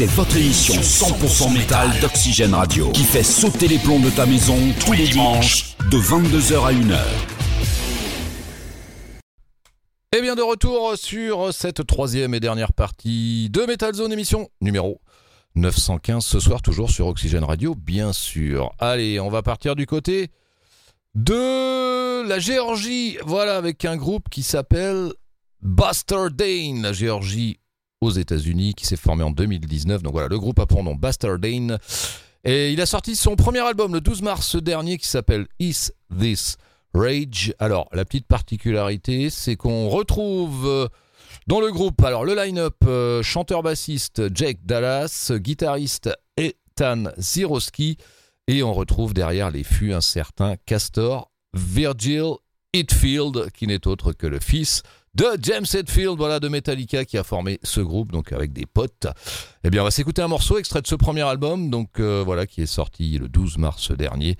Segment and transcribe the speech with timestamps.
[0.00, 4.56] C'est votre émission 100% métal d'Oxygène Radio qui fait sauter les plombs de ta maison
[4.82, 6.98] tous les dimanches de 22h à 1h.
[10.16, 15.02] Et bien de retour sur cette troisième et dernière partie de Metal Zone émission numéro
[15.56, 18.72] 915 ce soir toujours sur Oxygène Radio bien sûr.
[18.78, 20.30] Allez, on va partir du côté
[21.14, 25.12] de la Géorgie, voilà avec un groupe qui s'appelle
[25.60, 27.60] Buster Dane, la Géorgie
[28.00, 30.02] aux États-Unis, qui s'est formé en 2019.
[30.02, 31.78] Donc voilà, le groupe a pour nom Buster Dane.
[32.44, 36.56] Et il a sorti son premier album le 12 mars dernier qui s'appelle Is This
[36.94, 37.54] Rage?
[37.58, 40.88] Alors, la petite particularité, c'est qu'on retrouve euh,
[41.46, 47.98] dans le groupe, alors le line-up, euh, chanteur-bassiste Jake Dallas, guitariste Ethan Ziroski,
[48.48, 52.34] et on retrouve derrière les fûts un certain Castor Virgil
[52.72, 54.82] Hitfield, qui n'est autre que le fils
[55.14, 59.06] de James Hetfield, voilà, de Metallica, qui a formé ce groupe, donc avec des potes.
[59.64, 62.46] Eh bien, on va s'écouter un morceau extrait de ce premier album, donc euh, voilà,
[62.46, 64.36] qui est sorti le 12 mars dernier.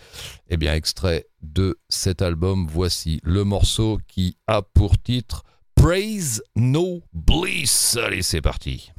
[0.49, 7.03] Eh bien, extrait de cet album, voici le morceau qui a pour titre Praise No
[7.13, 7.97] Bliss.
[7.97, 8.93] Allez, c'est parti.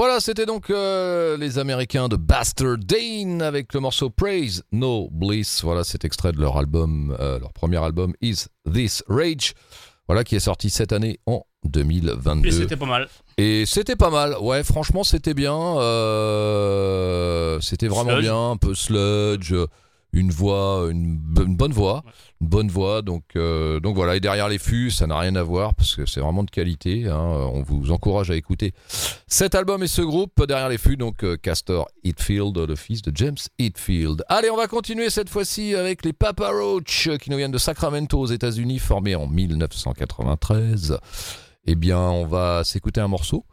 [0.00, 5.60] Voilà, c'était donc euh, les Américains de Bastard Dane avec le morceau Praise No Bliss.
[5.62, 9.52] Voilà, cet extrait de leur album, euh, leur premier album Is This Rage.
[10.08, 12.48] Voilà, qui est sorti cette année en 2022.
[12.48, 13.08] Et c'était pas mal.
[13.36, 15.54] Et c'était pas mal, ouais, franchement, c'était bien.
[15.80, 18.22] euh, c'était vraiment Sludge.
[18.22, 19.52] bien, un peu sludge,
[20.12, 22.02] une voix, une, bo- une bonne voix,
[22.40, 23.02] une bonne voix.
[23.02, 26.06] Donc, euh, donc voilà, et derrière les fûts, ça n'a rien à voir parce que
[26.06, 27.06] c'est vraiment de qualité.
[27.08, 27.16] hein.
[27.18, 28.72] On vous encourage à écouter
[29.26, 30.96] cet album et ce groupe derrière les fûts.
[30.96, 34.24] Donc, euh, Castor Hetfield, le fils de James Hetfield.
[34.28, 37.58] Allez, on va continuer cette fois-ci avec les Papa Roach euh, qui nous viennent de
[37.58, 40.98] Sacramento aux États-Unis, formés en 1993.
[41.66, 43.44] Eh bien, on va s'écouter un morceau.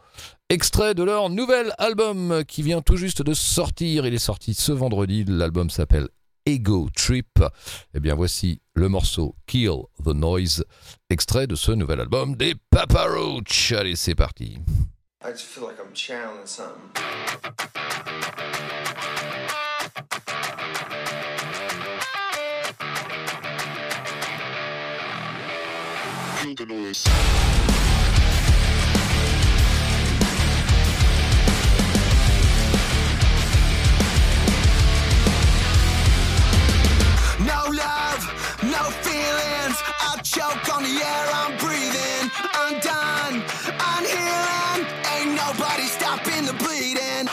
[0.50, 4.06] Extrait de leur nouvel album qui vient tout juste de sortir.
[4.06, 5.26] Il est sorti ce vendredi.
[5.28, 6.08] L'album s'appelle
[6.48, 7.44] Ego Trip.
[7.94, 10.64] Eh bien, voici le morceau Kill the Noise,
[11.10, 13.74] extrait de ce nouvel album des Papa Roach.
[13.74, 14.58] Allez, c'est parti.
[15.22, 16.78] I just feel like I'm channeling something.
[37.48, 38.22] No love,
[38.62, 39.78] no feelings.
[40.04, 42.30] I choke on the air I'm breathing.
[42.54, 43.36] I'm done,
[43.80, 44.80] I'm healing.
[45.16, 47.28] Ain't nobody stopping the bleeding.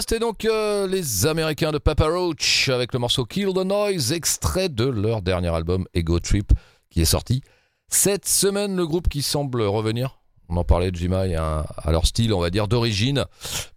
[0.00, 4.68] C'était donc euh, les Américains de Papa Roach avec le morceau Kill the Noise, extrait
[4.68, 6.52] de leur dernier album Ego Trip
[6.88, 7.42] qui est sorti
[7.88, 8.76] cette semaine.
[8.76, 10.20] Le groupe qui semble revenir.
[10.48, 13.24] On en parlait de Jima et à, leur style, on va dire, d'origine,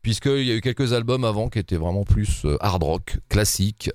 [0.04, 3.90] puisqu'il y a eu quelques albums avant qui étaient vraiment plus euh, hard rock, classique.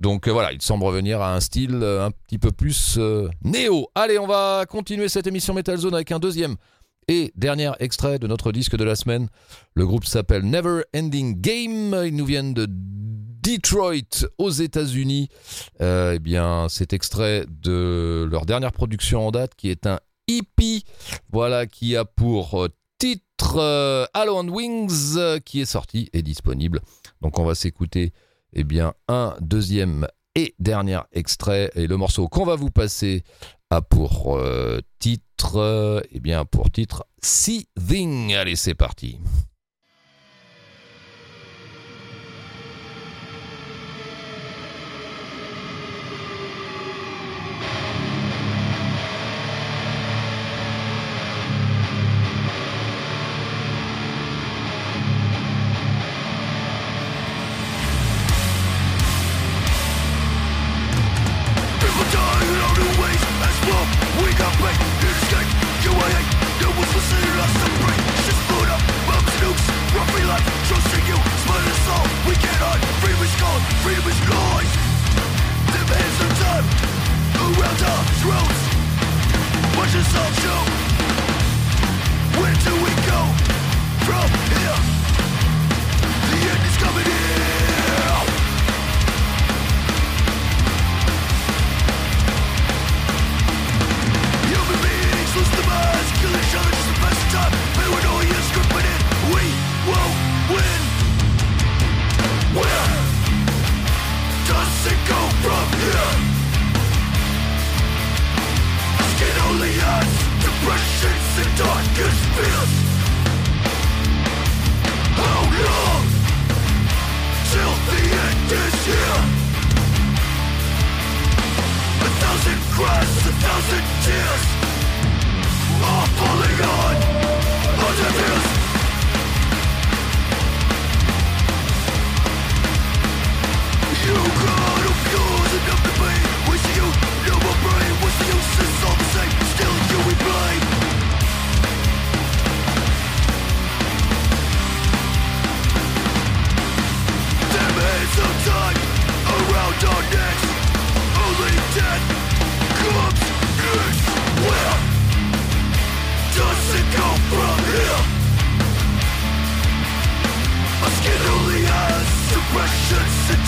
[0.00, 2.98] Donc euh, voilà, il semble revenir à un style un petit peu plus
[3.44, 3.88] néo.
[3.94, 6.56] Allez, on va continuer cette émission Metal Zone avec un deuxième
[7.08, 9.28] et dernier extrait de notre disque de la semaine.
[9.74, 12.00] Le groupe s'appelle Never Ending Game.
[12.06, 15.28] Ils nous viennent de Detroit aux États-Unis.
[15.80, 20.84] Euh, eh bien, cet extrait de leur dernière production en date, qui est un hippie,
[21.32, 26.22] voilà, qui a pour euh, titre euh, Halo on Wings, euh, qui est sorti et
[26.22, 26.80] disponible.
[27.22, 28.12] Donc, on va s'écouter,
[28.52, 31.70] eh bien, un deuxième et dernier extrait.
[31.74, 33.24] Et le morceau qu'on va vous passer
[33.70, 38.34] a pour euh, titre, euh, eh bien pour titre Seething.
[38.34, 39.18] Allez, c'est parti.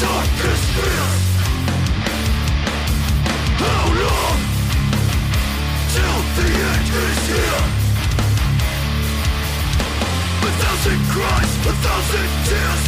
[0.00, 1.24] Darkest fears.
[3.60, 4.38] How long
[5.92, 7.62] till the end is here?
[10.48, 12.84] A thousand cries, a thousand tears,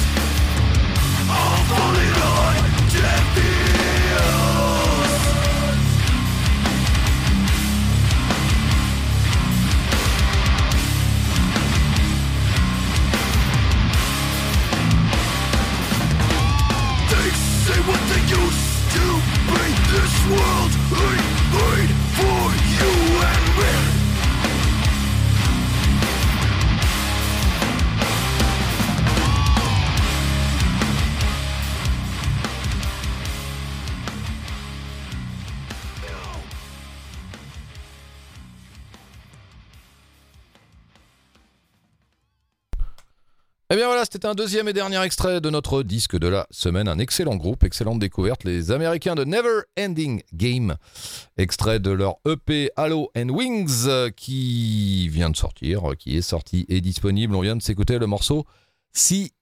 [1.28, 2.54] all falling on
[2.96, 4.51] deaf ears.
[17.86, 19.04] What they used to
[19.48, 19.64] be.
[19.92, 22.42] This world ain't made for
[22.78, 22.92] you
[23.28, 23.91] and me.
[43.82, 46.86] Bien voilà, c'était un deuxième et dernier extrait de notre disque de la semaine.
[46.86, 48.44] Un excellent groupe, excellente découverte.
[48.44, 50.76] Les Américains de Never Ending Game.
[51.36, 56.80] Extrait de leur EP Halo and Wings qui vient de sortir, qui est sorti et
[56.80, 57.34] disponible.
[57.34, 58.44] On vient de s'écouter le morceau
[58.92, 59.32] See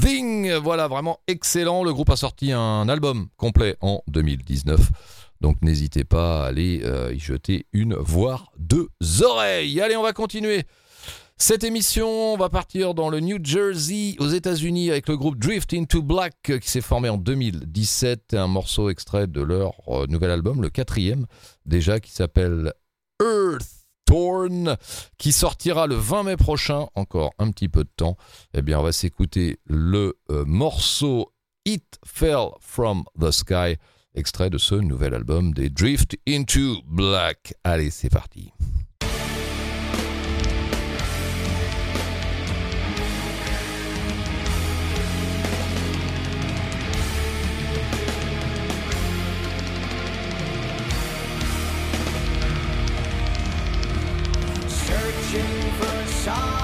[0.00, 0.50] Thing.
[0.54, 1.84] Voilà, vraiment excellent.
[1.84, 4.80] Le groupe a sorti un album complet en 2019.
[5.42, 8.88] Donc n'hésitez pas à aller euh, y jeter une, voire deux
[9.22, 9.78] oreilles.
[9.82, 10.64] Allez, on va continuer.
[11.42, 15.72] Cette émission, on va partir dans le New Jersey, aux États-Unis, avec le groupe Drift
[15.72, 18.34] into Black, euh, qui s'est formé en 2017.
[18.34, 21.24] Un morceau extrait de leur euh, nouvel album, le quatrième,
[21.64, 22.74] déjà, qui s'appelle
[23.22, 24.76] Earth Torn,
[25.16, 28.18] qui sortira le 20 mai prochain, encore un petit peu de temps.
[28.52, 31.32] Eh bien, on va s'écouter le euh, morceau
[31.64, 33.76] It Fell from the Sky,
[34.14, 37.54] extrait de ce nouvel album des Drift into Black.
[37.64, 38.52] Allez, c'est parti.
[56.30, 56.59] time.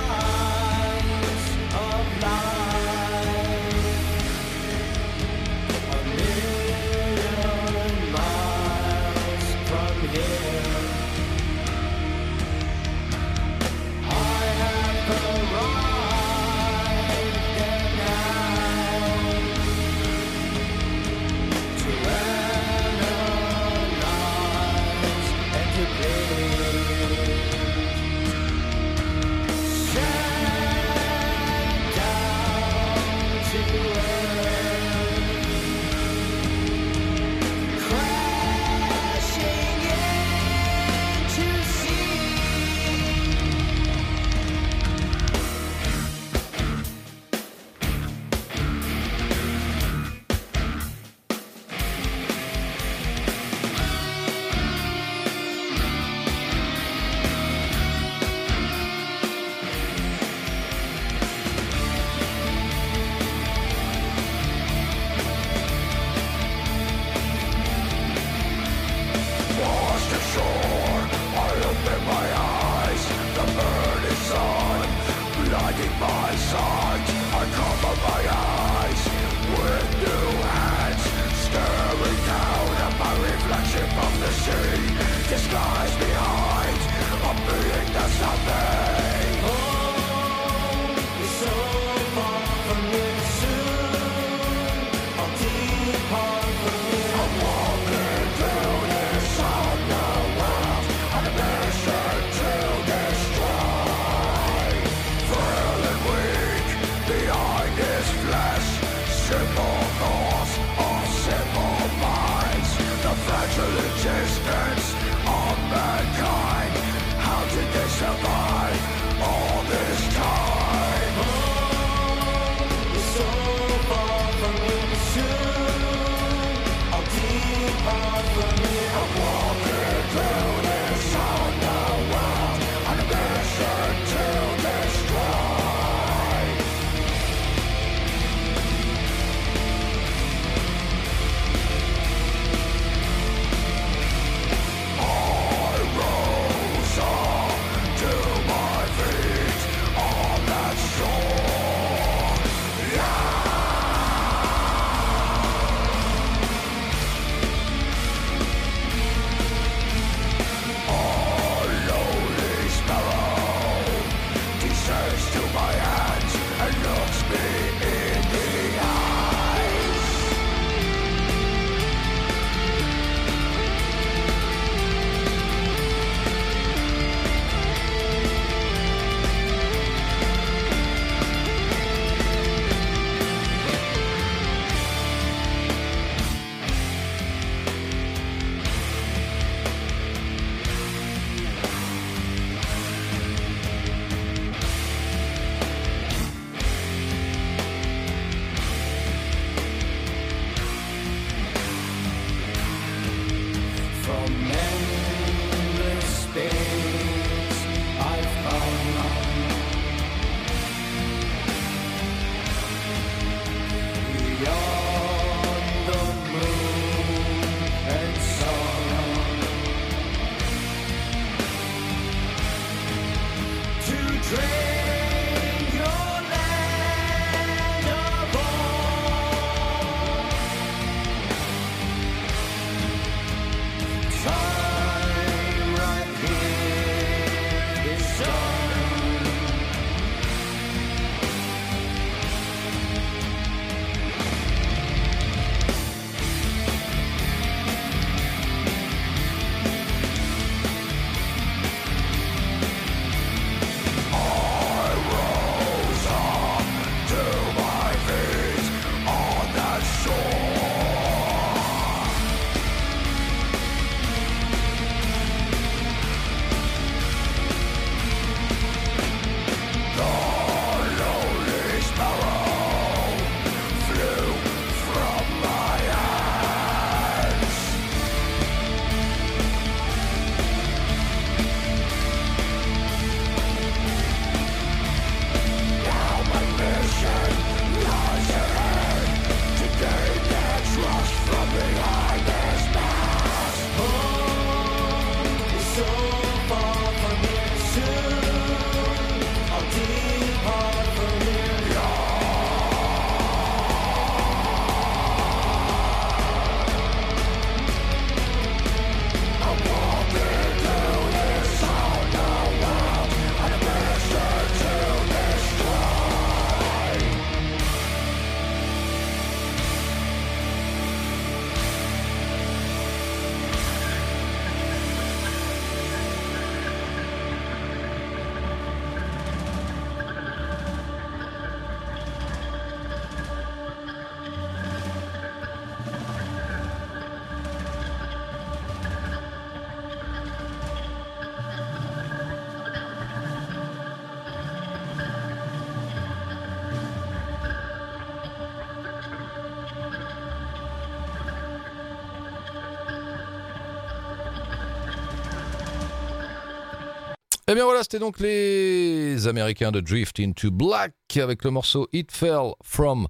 [357.49, 362.11] Eh bien voilà, c'était donc les Américains de Drift into Black avec le morceau It
[362.11, 363.07] Fell from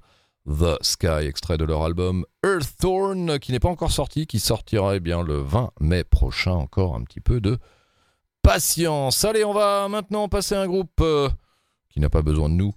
[0.46, 5.00] the Sky, extrait de leur album Earththorn, qui n'est pas encore sorti, qui sortira eh
[5.00, 6.50] bien le 20 mai prochain.
[6.50, 7.56] Encore un petit peu de
[8.42, 9.24] patience.
[9.24, 11.30] Allez, on va maintenant passer à un groupe euh,
[11.88, 12.74] qui n'a pas besoin de nous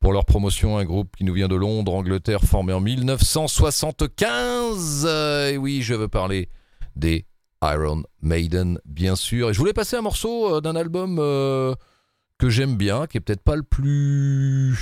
[0.00, 5.06] pour leur promotion, un groupe qui nous vient de Londres, Angleterre, formé en 1975.
[5.08, 6.50] Euh, et oui, je veux parler
[6.96, 7.24] des
[7.62, 9.50] Iron Maiden, bien sûr.
[9.50, 11.74] Et je voulais passer un morceau euh, d'un album euh,
[12.38, 14.76] que j'aime bien, qui est peut-être pas le plus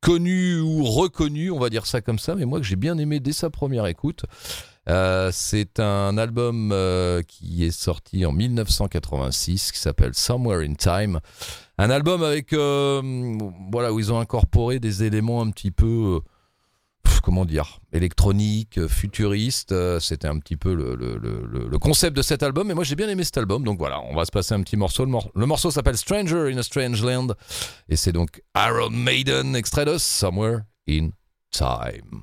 [0.00, 3.18] connu ou reconnu, on va dire ça comme ça, mais moi que j'ai bien aimé
[3.20, 4.24] dès sa première écoute.
[4.88, 6.72] Euh, c'est un album
[7.26, 11.18] qui est sorti en 1986 qui s'appelle Somewhere in Time.
[11.78, 16.20] Un album avec voilà où ils ont incorporé des éléments un petit peu
[17.22, 19.72] comment dire électronique, euh, futuriste.
[19.72, 22.70] Euh, C'était un petit peu le, concept de cet album.
[22.70, 23.64] Et moi j'ai bien aimé cet album.
[23.64, 25.04] Donc voilà, on va se passer un petit morceau.
[25.04, 27.28] Le, mor- le morceau s'appelle Stranger in a Strange Land
[27.88, 31.10] et c'est donc Iron Maiden extrait Somewhere in
[31.50, 32.22] Time.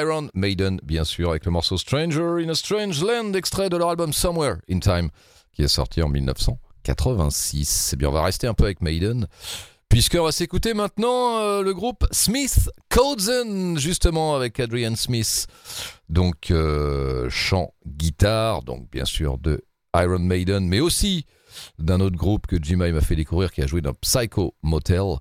[0.00, 3.90] Iron Maiden, bien sûr, avec le morceau Stranger in a Strange Land, extrait de leur
[3.90, 5.10] album Somewhere in Time,
[5.52, 7.90] qui est sorti en 1986.
[7.92, 9.26] Eh bien, on va rester un peu avec Maiden,
[9.88, 15.46] puisqu'on va s'écouter maintenant euh, le groupe Smith Cozen, justement, avec Adrian Smith.
[16.08, 19.64] Donc, euh, chant, guitare, donc bien sûr de
[19.96, 21.26] Iron Maiden, mais aussi
[21.78, 25.16] d'un autre groupe que Jimmy m'a fait découvrir qui a joué dans Psycho Motel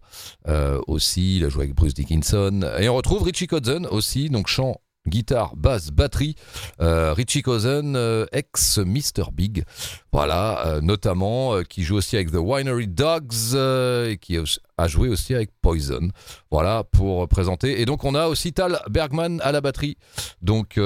[0.47, 4.47] euh, aussi, il a joué avec Bruce Dickinson et on retrouve Richie Kotzen aussi, donc
[4.47, 6.35] chant guitare, basse, batterie,
[6.79, 9.31] euh, Richie Kozen, euh, ex Mr.
[9.33, 9.65] Big,
[10.13, 15.49] voilà, notamment, qui joue aussi avec The Winery Dogs et qui a, joué aussi avec
[15.61, 16.07] Poison,
[16.51, 17.81] voilà, pour présenter.
[17.81, 19.97] Et donc on a aussi Tal Bergman à la batterie.
[20.41, 20.85] Donc, donc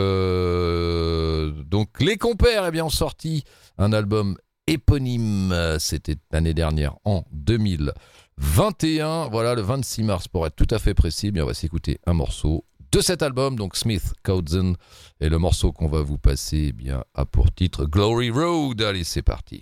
[1.99, 3.43] les compères eh bien, ont sorti
[3.77, 4.35] un album
[4.67, 10.93] éponyme, c'était l'année dernière en 2021, voilà, le 26 mars pour être tout à fait
[10.93, 14.75] précis, on va s'écouter un morceau de cet album, donc Smith Coulson,
[15.19, 18.81] et le morceau qu'on va vous passer eh bien, a pour titre Glory Road.
[18.81, 19.61] Allez, c'est parti.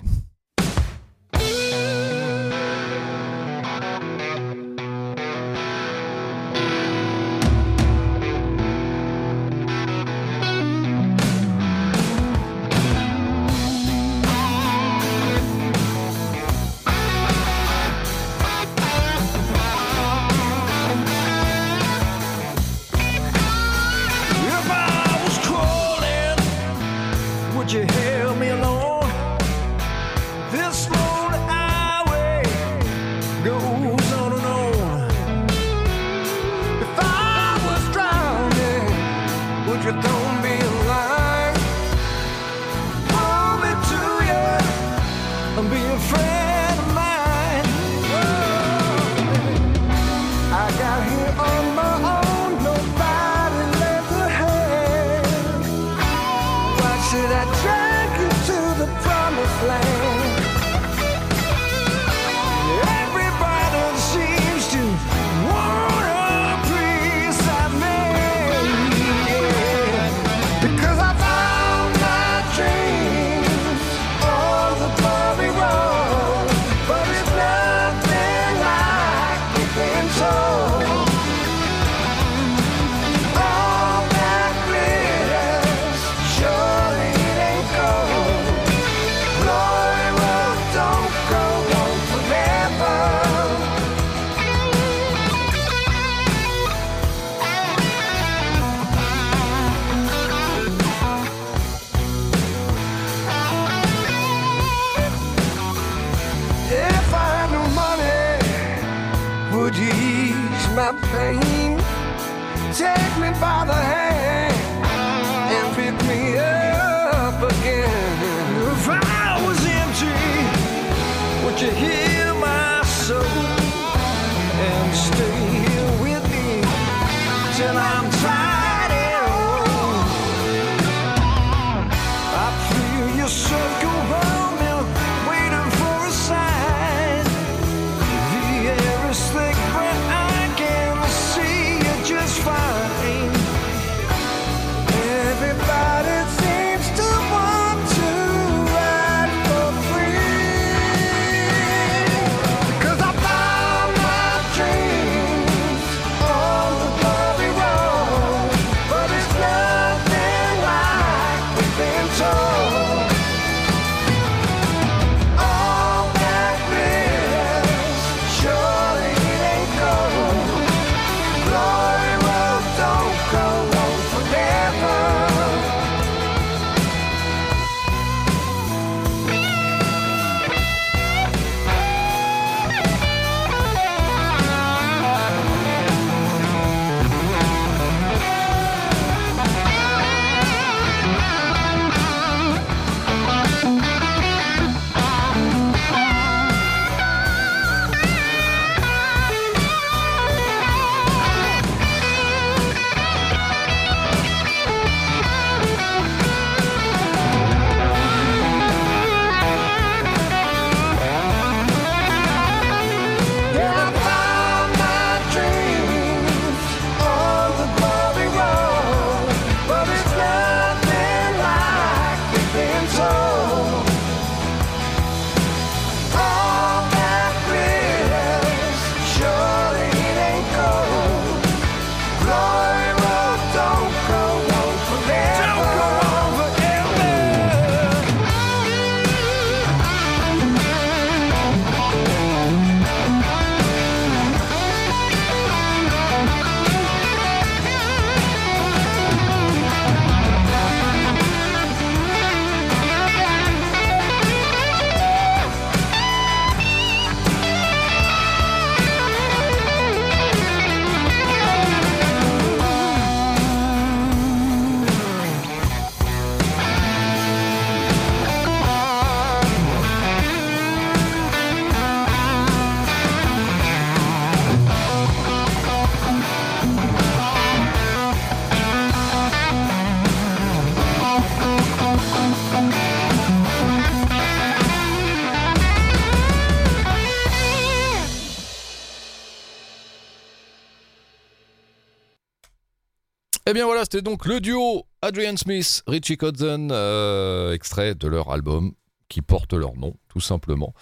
[293.47, 298.31] Eh bien voilà, c'était donc le duo Adrian Smith, Richie Kotzen, euh, extrait de leur
[298.31, 298.73] album
[299.07, 300.73] qui porte leur nom, tout simplement.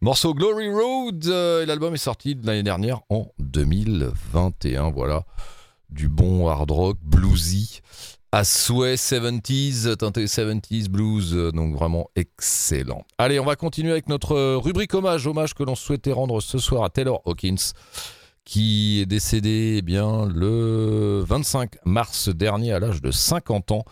[0.00, 4.92] Morceau Glory Road, euh, et l'album est sorti l'année dernière en 2021.
[4.92, 5.24] Voilà,
[5.90, 7.80] du bon hard rock bluesy
[8.30, 13.04] à souhait 70s, teinté 70s blues, euh, donc vraiment excellent.
[13.18, 16.84] Allez, on va continuer avec notre rubrique hommage, hommage que l'on souhaitait rendre ce soir
[16.84, 17.72] à Taylor Hawkins,
[18.44, 23.84] qui est décédé eh bien, le 25 mars dernier à l'âge de 50 ans.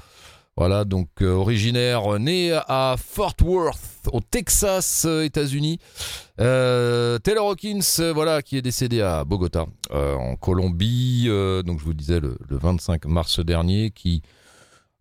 [0.56, 5.78] Voilà, donc euh, originaire, né à Fort Worth, au Texas, euh, États-Unis.
[6.38, 11.28] Euh, Taylor Hawkins, voilà, qui est décédé à Bogota, en Colombie,
[11.64, 14.22] donc je vous disais le, le, 25 mars dernier, qui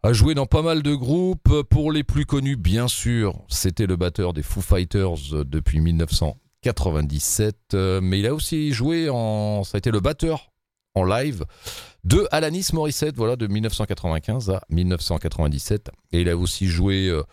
[0.02, 1.64] a joué dans pas mal de groupes.
[1.70, 6.38] Pour les plus connus, bien sûr, c'était le batteur des Foo Fighters depuis 1900.
[6.62, 7.56] 97.
[7.74, 9.64] Euh, mais il a aussi joué en.
[9.64, 10.52] Ça a été le batteur
[10.96, 11.46] en live
[12.04, 15.90] de Alanis Morissette, voilà, de 1995 à 1997.
[16.12, 17.24] Et il a aussi joué euh,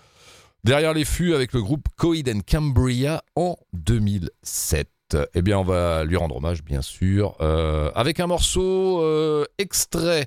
[0.64, 4.88] derrière les fûts avec le groupe Coed and Cambria en 2007.
[5.34, 10.26] Eh bien, on va lui rendre hommage, bien sûr, euh, avec un morceau extrait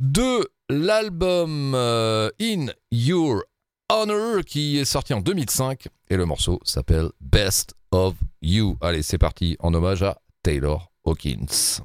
[0.00, 3.44] de l'album In Your
[3.88, 8.76] Honor qui est sorti en 2005 et le morceau s'appelle Best of You.
[8.80, 11.80] Allez, c'est parti en hommage à Taylor Hawkins.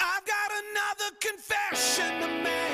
[0.00, 2.71] I've got another confession to make.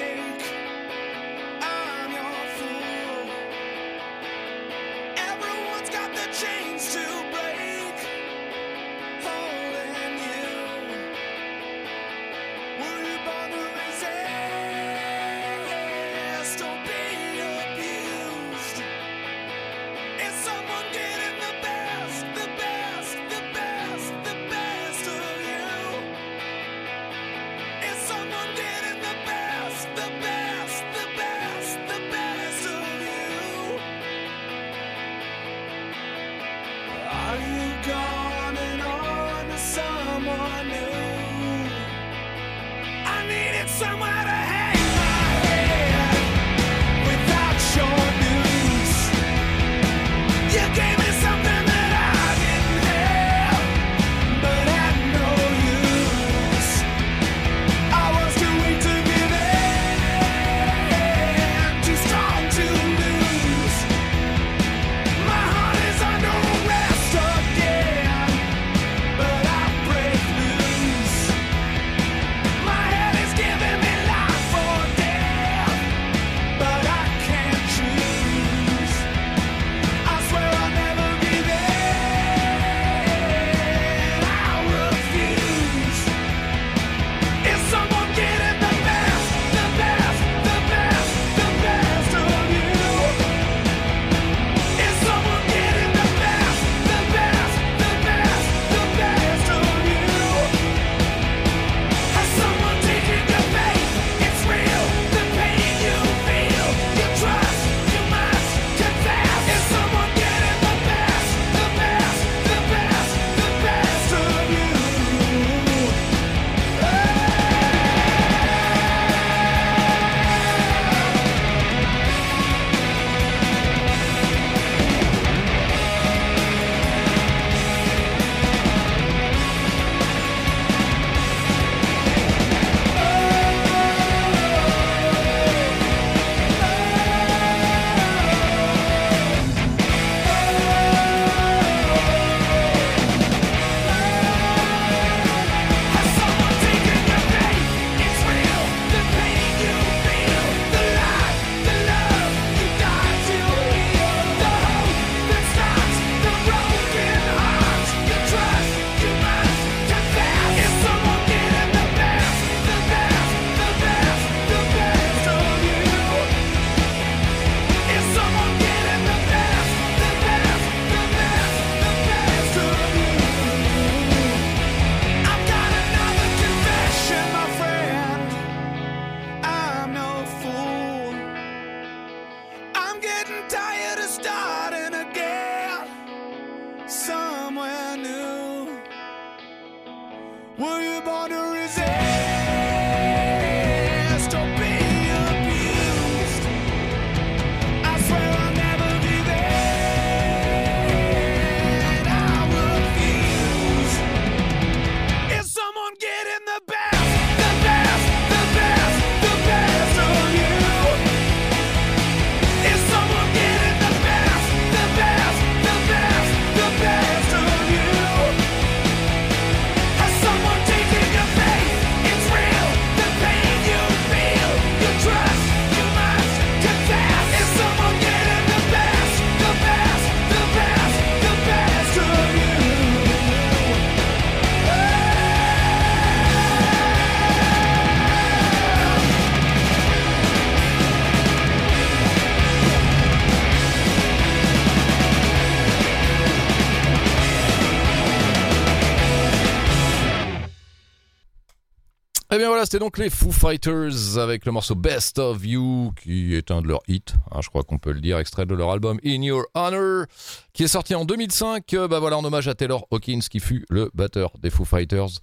[252.58, 256.60] Voilà, c'était donc les Foo Fighters avec le morceau Best of You, qui est un
[256.60, 259.22] de leurs hits, hein, je crois qu'on peut le dire, extrait de leur album In
[259.22, 260.06] Your Honor,
[260.52, 263.64] qui est sorti en 2005, euh, bah voilà, en hommage à Taylor Hawkins, qui fut
[263.70, 265.20] le batteur des Foo Fighters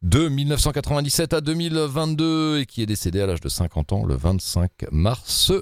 [0.00, 4.70] de 1997 à 2022 et qui est décédé à l'âge de 50 ans le 25
[4.90, 5.52] mars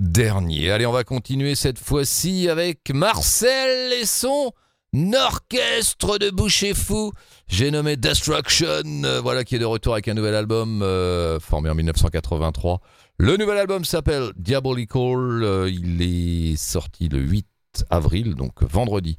[0.00, 0.72] dernier.
[0.72, 4.50] Allez, on va continuer cette fois-ci avec Marcel et son
[4.94, 7.12] orchestre de boucher fou.
[7.48, 11.70] J'ai nommé Destruction, euh, voilà qui est de retour avec un nouvel album euh, formé
[11.70, 12.80] en 1983.
[13.18, 15.42] Le nouvel album s'appelle Diabolical.
[15.42, 17.46] euh, il est sorti le 8
[17.88, 19.16] avril, donc vendredi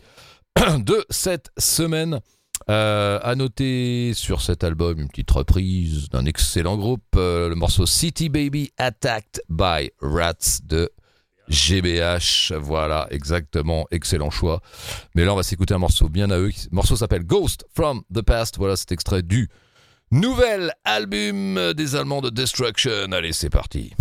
[0.77, 2.19] de cette semaine.
[2.65, 8.71] À noter sur cet album une petite reprise d'un excellent groupe, le morceau City Baby
[8.77, 10.89] Attacked by Rats de
[11.49, 12.53] GBH.
[12.59, 14.61] Voilà, exactement, excellent choix.
[15.15, 16.51] Mais là, on va s'écouter un morceau bien à eux.
[16.71, 18.57] Le morceau s'appelle Ghost from the Past.
[18.57, 19.49] Voilà, cet extrait du
[20.11, 23.11] nouvel album des Allemands de Destruction.
[23.11, 23.93] Allez, c'est parti.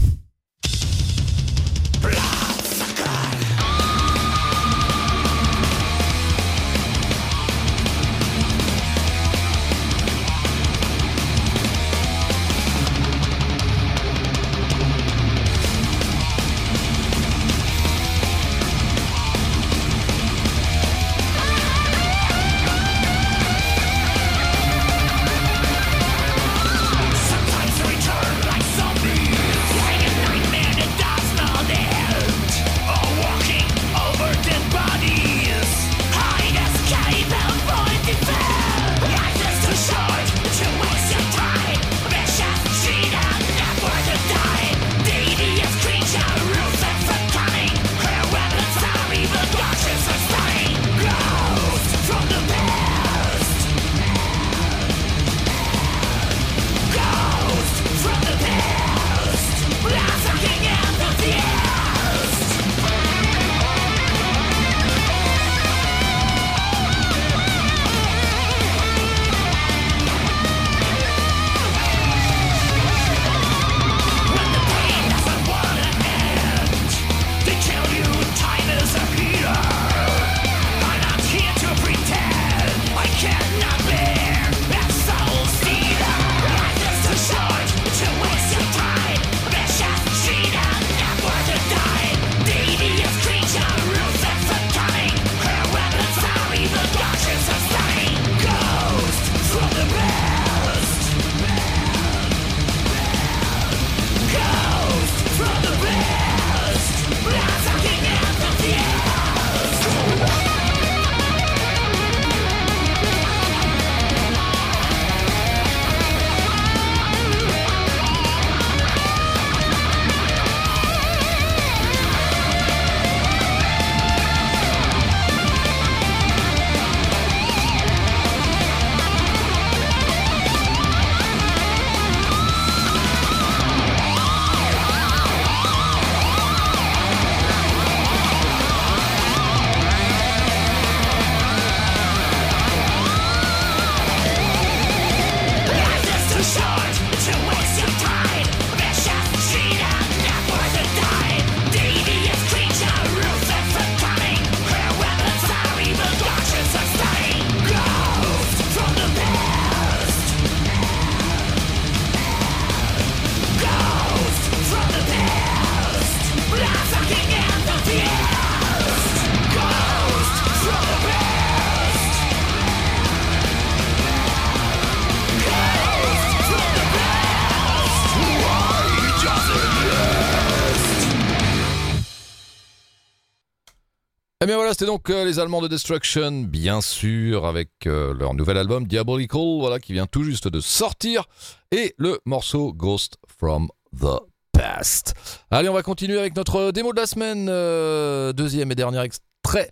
[184.43, 188.35] Eh bien voilà, c'était donc euh, les Allemands de Destruction, bien sûr, avec euh, leur
[188.35, 191.27] nouvel album Diabolical, voilà, qui vient tout juste de sortir,
[191.71, 194.19] et le morceau Ghost from the
[194.51, 195.15] Past.
[195.53, 199.71] Allez, on va continuer avec notre démo de la semaine, euh, deuxième et dernier extrait.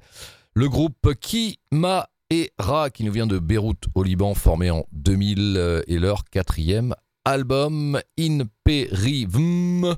[0.54, 5.56] Le groupe Kima et Ra, qui nous vient de Beyrouth au Liban, formé en 2000,
[5.56, 6.94] euh, et leur quatrième
[7.24, 9.96] album Imperivum.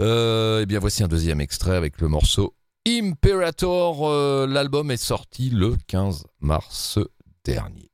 [0.00, 2.55] Euh, eh bien voici un deuxième extrait avec le morceau
[2.86, 4.08] Imperator.
[4.08, 6.98] Euh, L'album est sorti le 15 mars
[7.44, 7.90] dernier.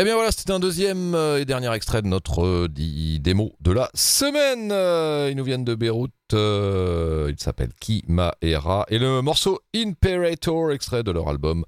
[0.00, 3.70] Eh bien voilà, c'était un deuxième euh, et dernier extrait de notre euh, démo de
[3.70, 4.72] la semaine.
[4.72, 6.10] Euh, Ils nous viennent de Beyrouth.
[6.32, 8.86] il s'appelle Kimaera.
[8.88, 11.66] Et le morceau Imperator, extrait de leur album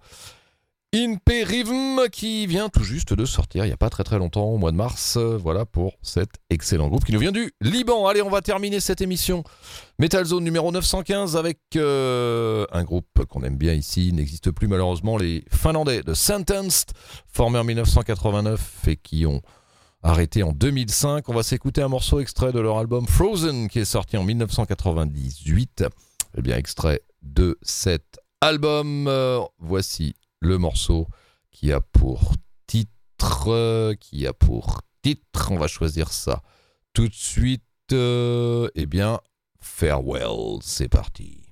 [0.95, 4.59] Imperism, qui vient tout juste de sortir il n'y a pas très très longtemps, au
[4.59, 5.17] mois de mars.
[5.17, 8.07] Voilà pour cet excellent groupe qui nous vient du Liban.
[8.07, 9.43] Allez, on va terminer cette émission
[9.99, 14.13] Metal Zone numéro 915 avec euh, un groupe qu'on aime bien ici.
[14.13, 16.91] N'existe plus malheureusement, les Finlandais de Sentenced,
[17.27, 19.41] formés en 1989 et qui ont
[20.03, 21.27] arrêté en 2005.
[21.31, 25.85] On va s'écouter un morceau extrait de leur album Frozen qui est sorti en 1998.
[26.37, 29.07] Eh bien, extrait de cet album.
[29.09, 31.09] Euh, voici le morceau
[31.51, 32.35] qui a pour
[32.67, 36.43] titre, qui a pour titre, on va choisir ça
[36.93, 37.63] tout de suite.
[37.93, 39.21] euh, eh bien,
[39.61, 41.52] Farewell, c'est parti.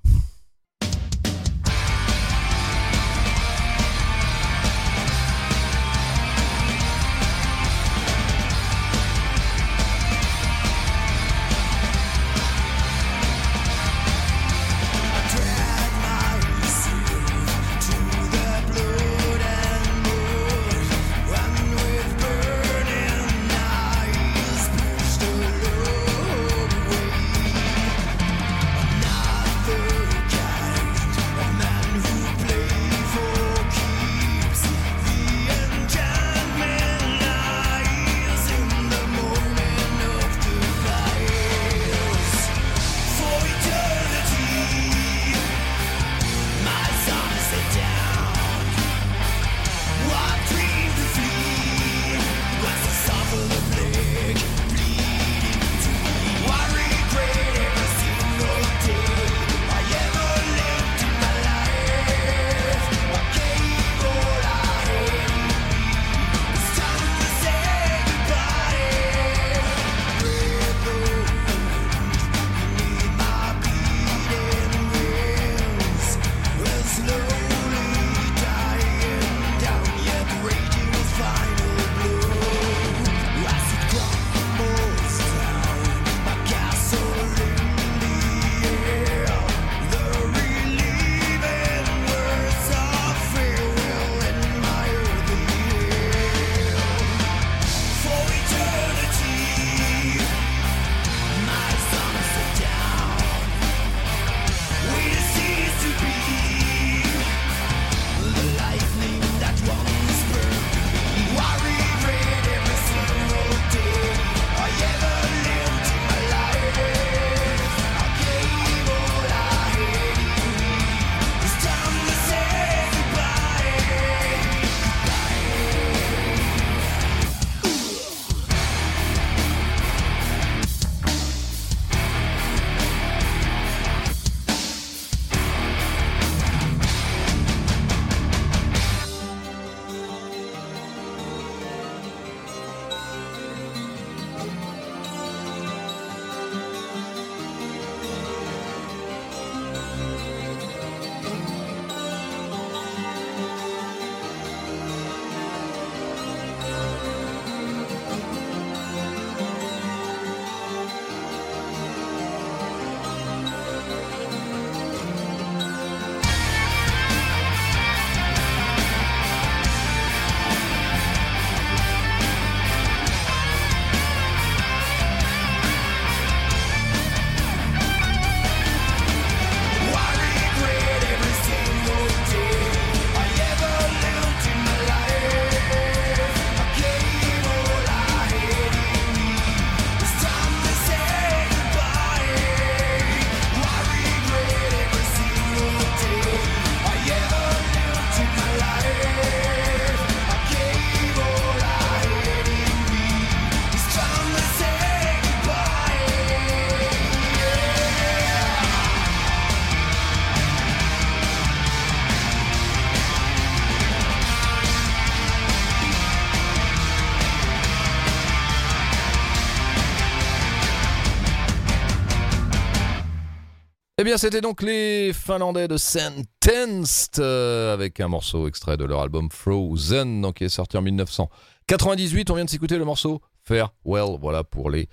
[224.11, 229.31] Bien, c'était donc les Finlandais de Sentenced euh, avec un morceau extrait de leur album
[229.31, 232.29] Frozen, donc qui est sorti en 1998.
[232.31, 234.19] On vient de s'écouter le morceau Farewell.
[234.21, 234.89] Voilà pour les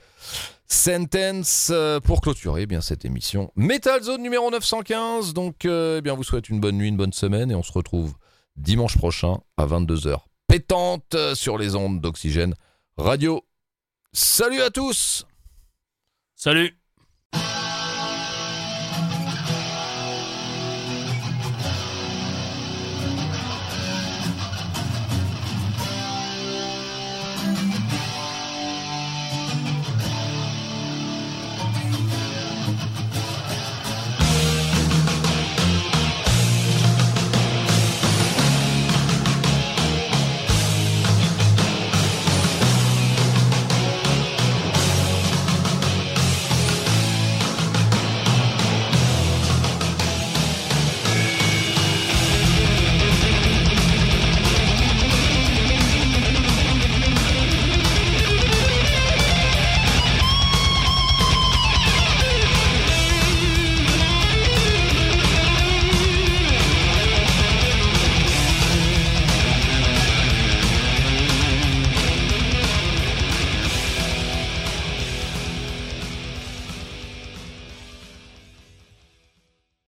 [0.67, 5.33] Sentence euh, pour clôturer eh bien cette émission Metal Zone numéro 915.
[5.33, 7.71] Donc, euh, eh bien, vous souhaite une bonne nuit, une bonne semaine et on se
[7.71, 8.13] retrouve
[8.55, 12.53] dimanche prochain à 22h pétante euh, sur les ondes d'oxygène
[12.97, 13.43] radio.
[14.13, 15.25] Salut à tous
[16.35, 16.76] Salut